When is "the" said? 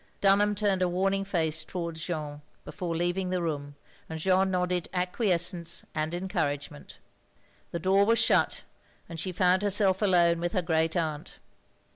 3.29-3.39, 7.69-7.77